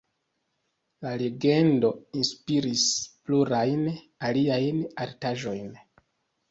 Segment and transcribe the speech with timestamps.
[1.05, 1.91] La legendo
[2.21, 2.89] inspiris
[3.29, 3.87] plurajn
[4.31, 5.71] aliajn artaĵojn.